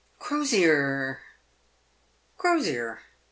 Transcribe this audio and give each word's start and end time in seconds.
"Crosier! 0.19 1.19
Crosier!" 2.35 3.01